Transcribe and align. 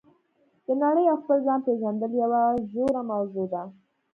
د 0.65 0.67
نړۍ 0.83 1.05
او 1.09 1.17
خپل 1.21 1.37
ځان 1.47 1.59
پېژندل 1.67 2.11
یوه 2.21 2.43
ژوره 2.71 3.01
موضوع 3.11 3.45
ده. 3.53 3.63